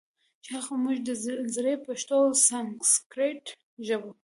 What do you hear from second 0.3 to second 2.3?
چې هغه موږ د زړې پښتو